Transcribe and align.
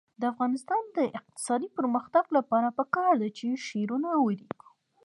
د 0.19 0.23
افغانستان 0.33 0.83
د 0.97 0.99
اقتصادي 1.19 1.69
پرمختګ 1.77 2.25
لپاره 2.37 2.67
پکار 2.79 3.13
ده 3.21 3.29
چې 3.37 3.47
شعرونه 3.67 4.09
ولیکو. 4.25 4.67